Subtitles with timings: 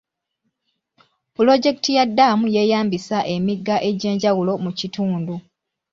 [1.35, 5.35] Pulojekiti ya ddaamu yeeyambisa emigga egy'enjawulo mu kitundu.